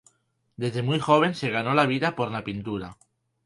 [0.57, 2.97] Desde muy joven se ganó la vida por la pintura.